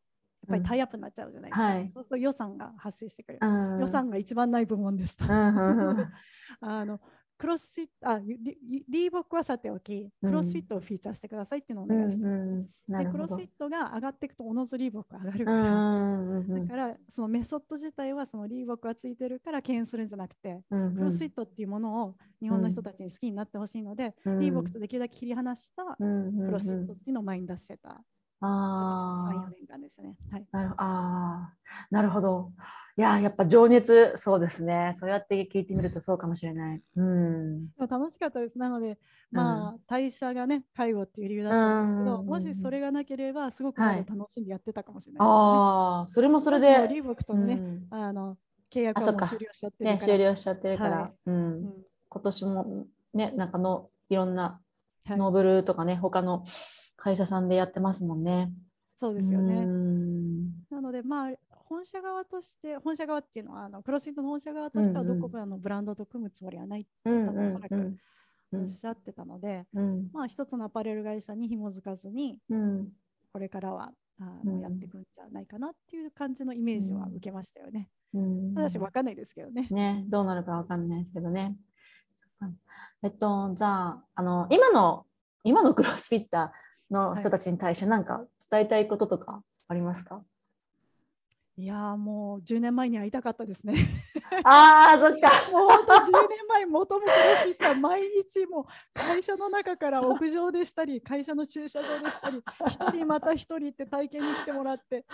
[0.48, 3.38] ぱりタイアップになっちゃうじゃないですか、うんはい、そうすると予算が発生してくる、
[3.80, 5.24] 予算が一番ない部門ですと。
[6.60, 7.00] あの
[7.38, 8.56] クロスフィットあリ
[8.88, 12.36] リーボックはさておき、クロスフィットをフィーチャーしてくださいっていうのをお願いします。
[12.36, 26.04] うんうん、でクロスフィットが上がっていくとおのずリーボック上がるから、だからそのメソッド自体はそのリーボックがついてるから敬遠するんじゃなくて、うんうん、クロスフィットっていうものを日本の人たちに好きになってほしいので、うん、リーボックとできるだけ切り離したク
[26.50, 28.02] ロスフィットっていうのを前に出してた。
[28.40, 30.16] あ3、4年間ですね。
[30.30, 31.52] はい、なるあ
[31.90, 32.52] なるほど。
[32.98, 34.92] いややっぱ情熱そうですね。
[34.94, 38.58] そうやって聞いてみるとそうかもしれない、うん、楽しかったです。
[38.58, 38.98] なので
[39.30, 48.38] まあ、うん、代謝がね介護っていう理由だったんですけど、もしそれがなければすごく楽しんでやってたかもしれないね、はい、ああそれもそれでリーボックとのね、あの
[48.72, 49.92] 契約は終了しちゃってるから。
[49.92, 51.72] ね終了しちゃってるから、はい、うん。
[52.08, 54.60] 今年もねなんかのいろんな
[55.08, 56.44] ノーブルとかね、はい、他の
[56.96, 58.52] 会社さんでやってますもんね。
[58.98, 59.66] そうですよね。
[60.70, 67.96] なのでまあ本社側として本社側っていうのはあのクロスフィットの本社側としてはどこかのブランドと組むつもりはないって多分おそらく
[68.52, 72.88] おっしゃってたので、うん、まあ一つのアパレル会社に紐づかずに、うん、
[73.32, 77.88] これからはあの、やっていくんじゃないかなっていう感じのイメージは受けましたよね。
[78.14, 79.66] うん、私分かんないですけどね。
[79.70, 81.56] ねどうなるか分かんないですけどね。
[83.02, 85.06] えっとじゃああの今の
[85.44, 90.22] 今のクロスフィッターの人たちに対して何か伝えたいこととかありますか、は
[91.58, 93.74] い、いやもう10年前に会いたかったですね。
[94.44, 95.30] ああ、そっか。
[95.52, 105.04] もう本当10年前、もともとロシ毎日も会社の中から屋上でしたり、 会社の駐車場でしたり、一人また一人って体験に来てもらって、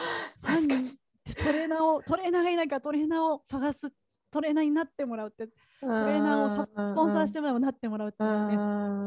[0.43, 0.99] 確かに
[1.37, 3.93] トレーナーを、トレーナーがいないからトレーナーを探す、
[4.31, 8.57] トレーナーになってもらうって、トレーナーをスポンサーしてもらうなってもらうってね、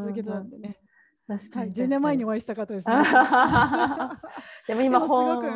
[0.03, 0.79] 続けてたんでね。
[1.27, 2.25] 確かに、はい、10年前に。
[2.25, 2.95] お会いした方です、ね、
[4.67, 5.47] でも今すごく、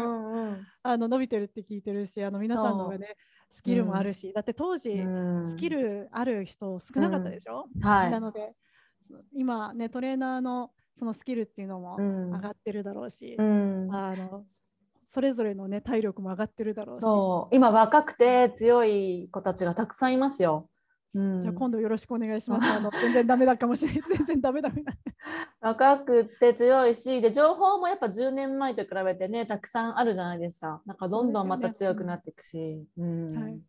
[0.84, 3.16] あの伸びてるって聞いてるしあの皆さんのがね
[3.52, 5.04] スキルもあるし、うん、だって当時、
[5.48, 8.50] スキルある人少なかったでしょ、うん、はい、なので
[9.34, 14.44] 今ねトレーナーのそのスキルっていうのも上がってるだろうし、あの
[14.96, 17.00] それぞれのね体力も上がってるだろうし。
[17.00, 17.56] そう。
[17.56, 20.70] 今若くて強い子たちがたくさんいますよ。
[21.14, 22.68] うん、じゃあ今度よろしくお願いします。
[22.72, 24.02] あの全然ダメだかもしれない。
[24.18, 24.84] 全然ダメダメ
[25.60, 30.82] 若くて強いし、で情報もやっぱ10年前と比べてね、たくさんあるじゃないですか。
[30.86, 32.86] なんかどんどんまた強くなっていくし。
[32.98, 33.62] うん、はい。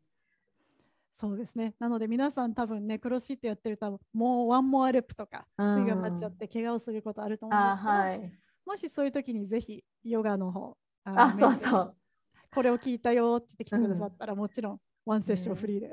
[1.15, 1.75] そうですね。
[1.79, 8.33] なので皆さん多分ね、クロスフィットやってるともう one more rep とか、水が張っちゃって怪我をすることあると思うんですけど、はい、
[8.67, 11.95] もしそういう時にぜひヨガの方、あそうそう。
[12.53, 15.91] これを聞いたよって言ってきてくださったら、もちろん one session free で。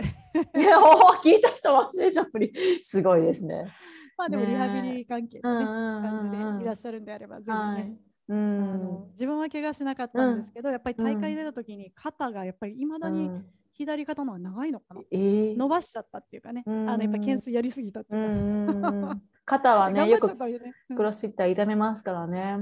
[0.60, 2.84] いや、お聞いた人 one session free。
[2.84, 3.74] すごいですね。
[4.18, 7.56] まあでもリハビリ関係のね、感じでいらっしゃるんであれば、ぜひね。
[7.56, 7.98] はい
[8.30, 13.30] うん、あの自分は怪我しなかったんですけど、うん、やっぱり大会出た時に肩がやっぱりいまだに
[13.74, 22.58] 左肩のは長いのかな、えー、伸ばしちゃったっていうかね、うん、あのやっぱ懸垂やりすぎたっていうか、肩はね よくクロスフィッター痛めますからね。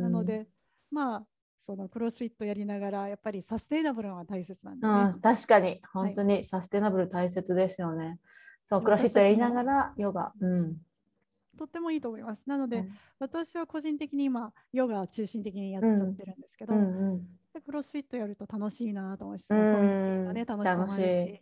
[0.00, 0.46] なので
[0.90, 1.26] まあ
[1.64, 5.80] そのクロスフィットやりながらやっぱりサステイナブルが大切なんで、ね、うん、確かに。
[5.92, 8.06] 本当にサステイナブル大切ですよね。
[8.06, 8.18] はい、
[8.64, 10.76] そうクロスフィットやりながらヨガ、うん、
[11.56, 12.44] とってもいいと思います。
[12.46, 16.88] なので、うん、私は個人的に今ヨガを中心的にやっちゃってるんですけど、うんうん。
[16.88, 21.40] うん、でクロスフィットやると楽しいなと思うし、コミュニティがね楽しさもあるし、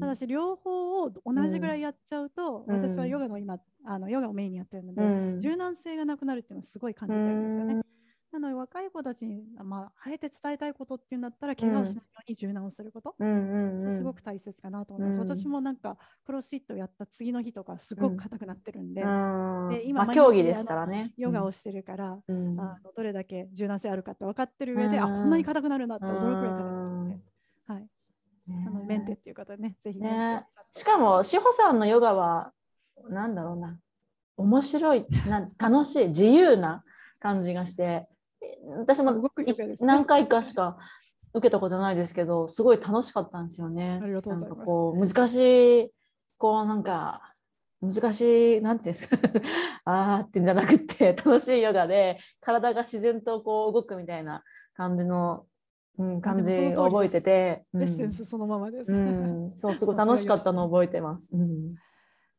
[0.00, 7.82] ただし両方を同じぐらいやっちゃうと、私はヨガの今あのヨガをメインにやってるので、柔軟性がなくなるっていうのをすごい感じてるんですよね。
[8.32, 27.86] なので若い子たちに、まあ、あえて伝えたいことっていうんだったら怪我をしないように柔軟をすること、うんすごく大切かなと思います、うん、私もなんかクロスフィットやった次の日とかすごく硬くなってるんでうん、で今、まあ、競技ですからねヨガをしてるから、うん、あのどれだけ柔軟性あるかって分かってる上で、あこんなに硬くなるんだって驚くぐらい硬くなって、はい
[28.66, 32.52] あのメンテっていう方ねぜひね、ね、しかも志保さんのヨガは
[33.08, 33.78] なんだろうな
[34.36, 36.82] 面白いな楽しい自由な
[37.20, 38.02] 感じがして
[38.78, 39.30] 私も
[39.80, 40.78] 何回かしか
[41.34, 44.00] 受けたことないですけどすごい楽しかったんですよね。
[44.02, 44.64] ありがとうございます。
[44.64, 45.36] こう難し
[45.80, 45.90] い
[46.38, 47.32] こうなんか
[47.80, 49.16] 難しいなんていうんですか。
[49.84, 54.42] あーってんじゃなくて楽しいヨガで体が自然とこう動くみたいな
[54.74, 55.46] 感じの、
[55.98, 61.34] うん、感じを覚えてて、エッセンスそのままです、うん、そうすごい楽しかったのを覚えてます。
[61.34, 61.74] うん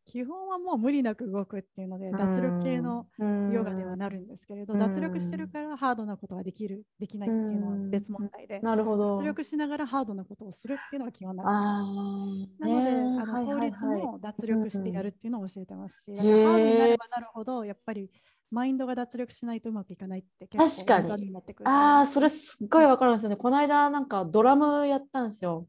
[0.05, 3.05] 基本はもう無理なく動くっていうので、脱力系の
[3.51, 9.17] ヨガではなるんですけれど、脱力してるからハードなことができる、できないっていうのは別問題で、なるほど。
[9.17, 12.51] 脱力しながらハードなことをするっていうのが基本なんです。
[12.59, 18.09] なので、あの法律も脱力してやるっていうのを教えてますし、ハードになればなるほど、やっぱり
[18.51, 21.33] マインドが脱力しないとうまくいかないって結構確かに
[21.65, 23.35] ああそれすっごいわかるんですよね。
[23.35, 25.67] この間なんかドラムやったんですよ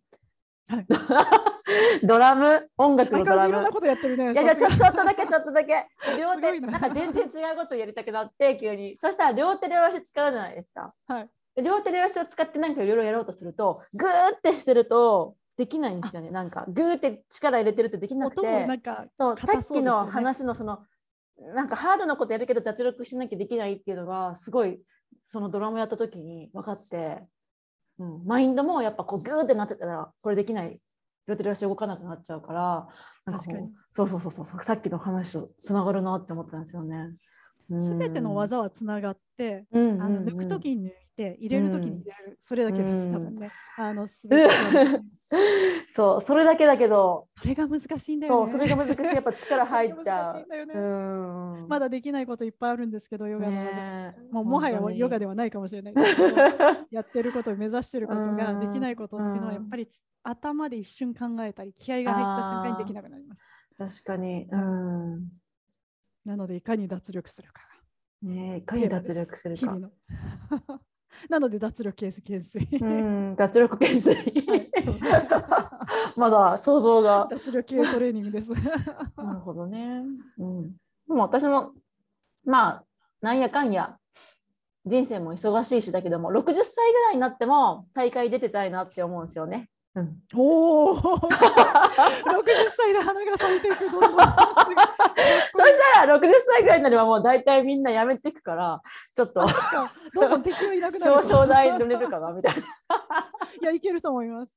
[0.66, 0.86] はい、
[2.06, 2.60] ドラム？
[2.78, 3.48] 音楽のドラム。
[3.50, 4.32] いろんなことやってるね。
[4.32, 10.92] いやいやちょ ちょっとだけちょっとだけ両手なんか全然違うことやりたくなって急にそしたら両手両足使うじゃないですか。
[11.08, 11.30] はい。
[11.62, 16.30] 両手両足を使ってなんかいろいろやろうとするとグーってしてるとできないんですよね。
[16.30, 18.66] なんかグーって力入れてるとできなくて。
[18.66, 20.84] なんかそうさっきの話のその
[21.38, 24.80] なんかハードなことやるけど脱力しなきゃできないっていうのがすごい
[25.26, 27.22] そのドラムやった時に分かって
[27.98, 30.80] うん、マインドもやっぱこうグーってなってたらこれできない。
[31.26, 32.86] 両手両足動かなくなっちゃうから
[33.24, 37.14] なんかこうそうそうそうそうさっきの話とつながるなって思ったんですよね。
[37.70, 43.50] すべての技はつながって、うん、あの抜く時にて入れる時に入れる、うん、それだけです、多分ね。
[43.76, 44.08] あの
[45.88, 48.48] そう それだけだけど それが難しいんだよね。
[48.48, 50.36] そうそれが難しいやっぱ力入っちゃう。
[50.48, 56.26] ね、うんまだできないこといっぱいあるんですけどヨガの技、ね、もうもはやヨガではないかもしれないけど
[56.90, 59.88] やってることを目指してることができないことっていうのはやっぱり
[60.22, 64.04] 頭で一瞬考えたり気合が入った瞬間にできなくなります。
[64.04, 64.48] 確かに。
[64.50, 65.44] うん
[66.24, 67.60] なのでいかに脱力するか
[68.22, 68.30] が。
[68.30, 69.78] ねいかに脱力するか。
[71.28, 72.78] なので脱力懸垂。
[72.78, 74.16] うん、脱力懸垂。
[76.16, 77.28] まだ想像が。
[77.30, 78.50] 脱力系トレーニングです。
[78.50, 80.02] なるほどね。
[80.38, 80.72] うん。
[80.72, 81.72] でも私も
[82.44, 82.84] まあ
[83.20, 83.96] なんやかんや
[84.86, 89.70] 人生も忙しいしだけども60歳ぐらいになっても大会出てたいなって思うんですよね。
[89.94, 91.28] うん、おお60
[92.76, 94.08] 歳で花が咲いていくそし
[95.94, 98.82] たら60歳ぐらいになればもう大体みんなやめていくから
[99.14, 99.46] ちょっと。
[100.14, 101.12] どんどん敵はいなくなる。
[101.12, 102.60] 表彰台乗れるかなみたいな。
[103.62, 104.52] いやいけると思います。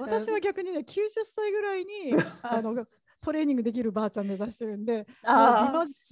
[0.00, 0.84] 私は逆にね90
[1.24, 2.74] 歳ぐらいにあの
[3.24, 5.06] トレーニングできるばあちゃん目指してるんで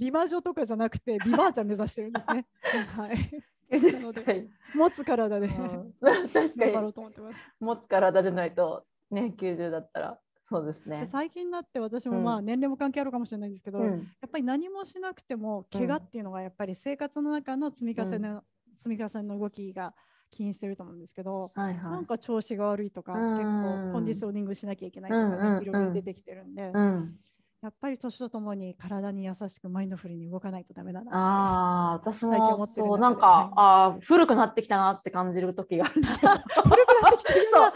[0.01, 2.47] 美魔女とかじゃなくて美ばあちゃん目指してるんですね。
[2.97, 3.31] はい。
[4.75, 7.35] 持つ体で、うん、 確かに。
[7.61, 10.21] 持つ体じゃないとね90だったら。
[10.51, 11.07] そうですね。
[11.07, 18.43] 最近になって私もまあ年齢も関係あるかもしれないんですけど、うん、やっぱり何もしなくても怪我っていうのがやっぱり生活の中の積み重ねの、
[18.79, 19.95] 積み重ねの動きが
[20.31, 26.73] 気にしてると思うんですけど、はいはい、なんか調子が悪いとか、結構コンディショニングしなきゃいけないとかね、いろいろ出てきてるんで、
[27.61, 36.31] やっぱり年とともに体に優しくマインドフルに動かないとダメだなああ、私もそうなんか、はい、あ古くなってきたなって感じる時があるんですよ。
[36.55, 37.63] 古くなってきてそう。
[37.65, 37.73] あ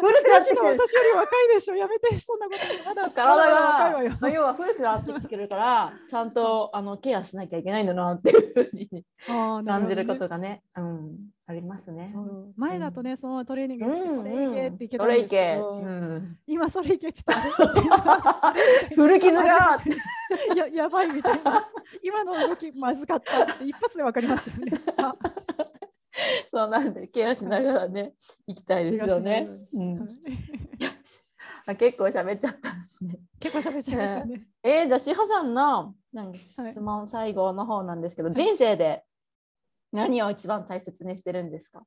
[0.00, 1.74] 古くなってきて私より若いでしょ。
[1.74, 3.63] やめてそんなことまだ体が
[3.94, 4.34] 若いわよ。
[4.34, 10.62] 要は古くなってきてるから ちゃんとあのケアしなきゃいけないんだなっていうふうに感じることがね。
[10.76, 12.14] うんありますね。
[12.56, 15.82] 前だとね、そのトレーニング、それいけっていけたんですけど、
[16.46, 19.42] 今それいけちょっと古傷が
[20.56, 21.62] ややばいみたいな。
[22.02, 24.72] 今の動きまずかったって一発でわかりますよね。
[26.50, 28.14] そうなんでケアしながらね
[28.46, 29.44] 行きたいですよね。
[31.66, 33.18] あ結構喋っちゃったんですね。
[33.40, 34.46] 結構喋っちゃいましたね。
[34.62, 39.04] えー、じゃあ志保さんのなんか質問最後の方なんですけど、人生で
[39.92, 41.84] 何を一番大切にしてるんですか？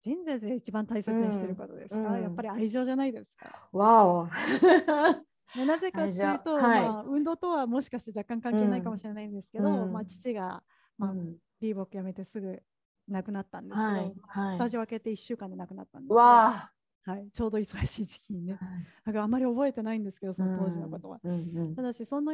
[0.00, 3.68] 人生で一番大切にしてることですか、うん、やっぱり愛情じゃないですか。
[3.72, 4.28] わお。
[5.64, 10.62] なぜかというと、はい、まあ、運動とはもしかして若干関係ないかもしれないんですけど、うん、まあ、父が、
[10.98, 11.14] まあ、
[11.60, 12.60] リーボック辞めてすぐ
[13.06, 14.14] 亡くなったんですけど、はい。
[14.26, 16.14] はい、スタジオ開けて1週間で亡くなったんです
[17.04, 18.60] はい、 ちょうど忙しい時期にね、
[19.04, 21.20] だからあまり覚えてないんですけどその当時のことは。
[21.24, 21.58] うんうん。
[21.58, 22.32] うん、ただしその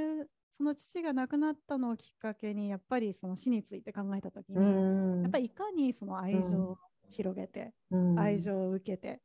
[0.51, 4.81] その父が亡くなったのをきっかけにやっぱりその死について考えた時に、
[5.23, 6.79] やっぱりいかにその愛情を
[7.11, 7.75] 広げて、
[8.15, 9.23] 愛情を受けて、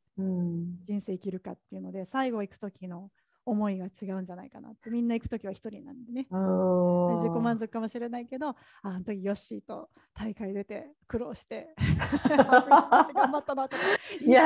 [0.86, 3.10] 人生生きるかっていうので最後行く時の
[3.46, 4.90] 思いが違うんじゃないかなって。
[4.90, 6.26] みんな行く時は一人なんでね。
[6.30, 11.74] 自己満足かもしれないけどああの時ヨッシーと大会出て苦労して
[12.28, 13.82] 頑張ったなとか
[14.20, 14.42] いや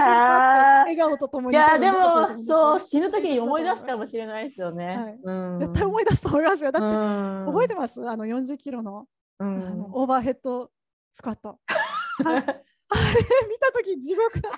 [0.83, 5.19] 笑顔とともにいやでもそう死ぬ時に思い出すかもしれないですよね、はい。
[5.23, 6.73] うん、絶対思い出すと思いますよ。
[6.73, 8.09] だって覚えてます？
[8.09, 9.07] あの40キロの,、
[9.39, 10.71] うん、あのオーバーヘッド
[11.15, 11.59] スクワット
[12.90, 14.51] あれ見た時地獄だ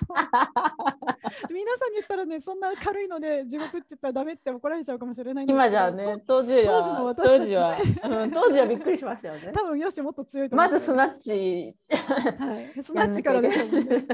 [1.49, 9.51] 皆さんに言ったらねそんな軽いので地獄って言ったらダメって怒られちゃうかもしれない今じゃね当時は当時は、うん、 当時はびっくりしましたよね。
[9.53, 14.05] 多分よしもっと強いまずスナッチ、はい、スナッチからですもんね。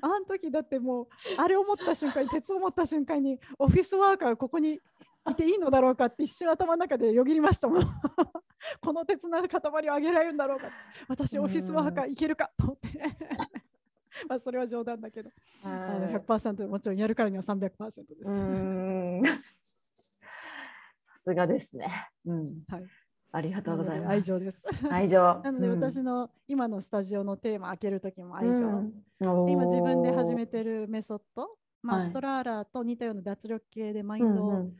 [0.00, 4.80] あの時だってもうあれを持った瞬間に鉄を持った瞬間にオフィスワーカーここに
[5.30, 7.82] いていいのだろうかって一瞬頭の中でよぎりましたもん
[8.80, 9.60] この鉄の塊
[9.90, 10.70] を上げられるんだろうか
[11.08, 12.88] 私オフィスワーカーいけるかと思って
[14.28, 15.30] まあそれは冗談だけど、
[15.62, 18.14] あの100%もちろんやるからには300%で
[19.34, 19.42] す。
[21.04, 22.08] さすがですね。
[22.24, 22.86] うん、はい。
[23.32, 24.10] ありがとうございます。
[24.10, 24.64] 愛情です。
[24.90, 25.20] 愛情。
[25.42, 28.66] なので、私の今のスタジオのテーマ開ける時も愛情。
[28.66, 31.50] うん、今自分で始めてるメソッド、
[31.82, 34.70] まあ、ストラーラーと似たような脱力系でマインドを、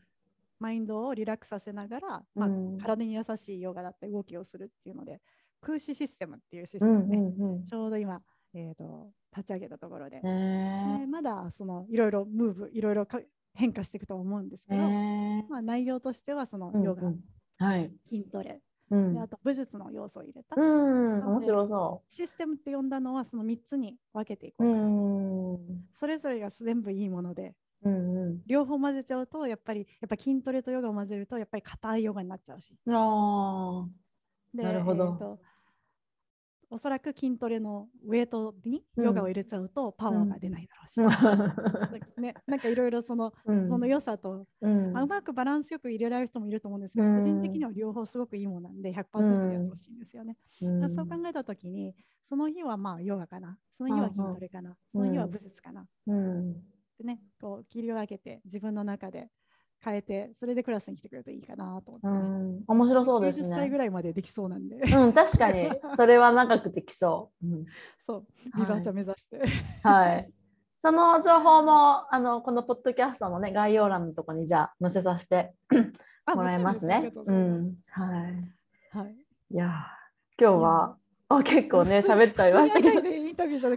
[0.59, 2.49] マインドをリラックスさせながら、まあ、
[2.81, 5.21] 体に優しいヨガだったり動きをするっていうので
[5.61, 8.21] 空視システムっていうシステムね、うんちょうど今、
[8.53, 13.07] えーと、立ち上げたところで、えー、まだそのいろいろムーブいろいろ
[13.53, 17.07] 変化していくと思うんですけど、えー、まあ、内容としてはそのヨガ、うん。
[17.07, 17.19] うん
[17.59, 18.61] はい、筋トレ。
[18.89, 20.55] うん、であと武術の要素を入れた。
[20.55, 22.13] うん、面白そう。
[22.13, 25.59] システムって呼んだのはその3つに分けていこうかう
[25.93, 27.53] それぞれが全部いいもので、
[27.87, 32.75] うんうん、両方混ぜちゃうとやっぱりやっぱ筋トレとヨガを混ぜるとやっぱり硬いヨガになっちゃうし。
[32.87, 33.85] あ
[34.53, 35.05] なるほど。
[35.05, 35.39] えーと
[36.69, 50.37] おそらく筋トレのウェイトにヨガを入れちゃうとパワーが出ないだろうし、うん、 ね、なんかいろいろその,、その良さと、うん、うまくバランスよく入れられる人もいると思うんですけど、個人的には両方すごくいいものなんで100%でやってほしいんですよね。
[50.89, 53.57] そう考えた時にその日はまあヨガかな。
[53.77, 55.87] その日は筋トレかな、その日は武術かな。
[56.97, 59.29] でねこう切り分けて自分の中で
[59.83, 63.49] 変えてそれでクラスに来てくれるといいかなと思って、ね、うん面白そうですね。
[63.49, 64.77] 90歳ぐらいまでできそうなんで。
[64.77, 67.47] うん確かにそれは長くできそう。
[67.47, 67.65] うん、
[68.05, 68.25] そう
[68.57, 69.39] ビバーチャ目指して。
[69.83, 70.29] はい。
[70.79, 75.53] その情報もあのこのポッドキャストのね概要欄のところにじゃあ載せさせて
[76.27, 77.11] もらいますね。
[77.25, 78.27] うん、は
[78.93, 78.97] い。
[78.97, 79.15] はい。
[79.51, 79.85] いや
[80.39, 80.97] 今日は
[81.29, 83.01] あ結構ね喋っちゃいましたけど。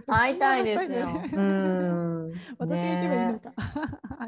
[0.07, 1.21] 会いたいですよ。
[1.33, 2.10] うん。
[2.57, 3.51] 私が行けばいいのか。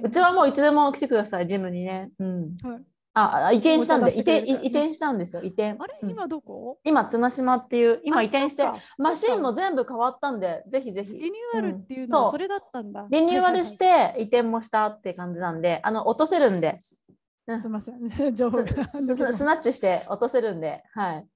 [0.03, 2.09] うちはもういつでも来てください、ジムにね。
[2.19, 2.57] うん。
[2.63, 2.81] はい。
[3.15, 5.75] あ、移転したんで、移転、移転したんですよ、移転。
[5.77, 6.79] あれ、今どこ？
[6.83, 11.13] 今、綱島っていう、今移転して、マシンも全部変わったんで、ぜひぜひ。
[11.13, 13.05] リニューアルっていうのはそれだったんだ。
[13.11, 16.79] リニューアルして、移転もしたって感じなんで、あの、落とせるんで。
[16.79, 17.03] す
[17.47, 17.99] みません、
[18.33, 18.83] 情報が。
[18.83, 21.27] スナッチして落とせるんで、はい。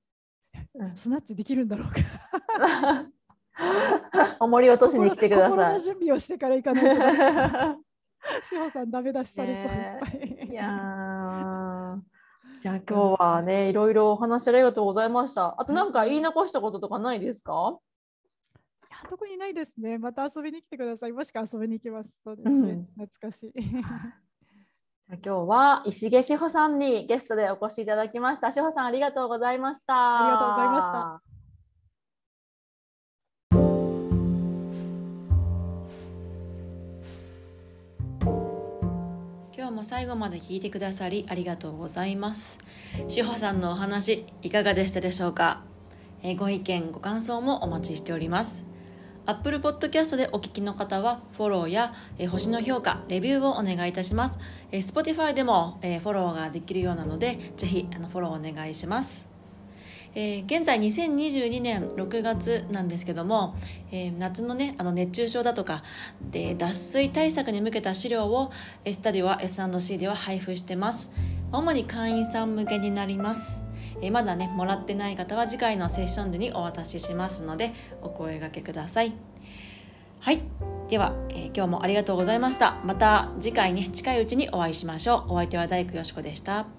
[0.96, 3.06] スナッチできるんだろうか。
[4.40, 5.82] 重り落としに来てください。
[5.82, 6.84] 準備をしてから行かない
[7.76, 7.82] と。
[8.44, 10.64] 志保さんダメ出しされそう、いや
[12.60, 15.56] じゃあ今日はねいろいろお話ありがとうございました。
[15.60, 17.78] あとなんか言い残したこととかないですか？
[18.84, 19.98] いや特にないですね。
[19.98, 21.12] また遊びに来てください。
[21.14, 22.10] もしくは遊びに行きます。
[22.24, 22.56] そうですね。
[22.56, 23.54] うん、懐かしい。
[25.10, 28.52] 今日は石毛志保さんにゲストでお越しいただきました。
[28.52, 29.94] 志保さんありがとうございました。
[29.94, 30.92] ありがとうございまし
[31.32, 31.37] た。
[39.78, 42.58] も最後まで聞いてくださりありがとうございます。
[43.08, 45.62] 志保さんのお話いかがでしたでしょうか、
[46.24, 48.66] えご意見、ご感想もお待ちしております。
[49.28, 54.40] Apple Podcast でお聞きの方はフォローや、え星の評価、レビューをお願いいたします。
[54.72, 59.27] え Spotify でも、えフォローができるようなので、ぜひあのフォローお願いします。
[60.16, 63.56] えー、現在2022年6月なんですけども、
[63.92, 65.84] えー、夏のねあの熱中症だとか
[66.32, 68.52] で脱水対策に向けた資料を
[68.86, 71.12] スタディは S&C では配布してます。
[71.52, 73.64] 主に会員さん向けになります。
[74.02, 79.14] えー、まだねもらってない方は次回のセッションでにお渡ししますのでお声掛けください。
[80.20, 80.42] はい。
[80.90, 82.78] では、えー、今日もありがとうございました。
[82.84, 85.34] また次回ね近いうちにお会いしましょう。
[85.34, 86.77] お相手は大工よしこでした。